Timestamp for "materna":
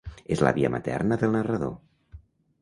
0.75-1.19